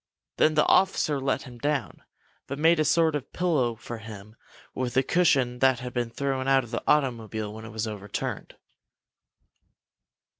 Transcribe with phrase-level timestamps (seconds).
[0.37, 2.01] Then the officer let him down,
[2.47, 4.35] but made a sort of pillow for him
[4.73, 8.55] with a cushion that had been thrown out of the automobile when it was overturned.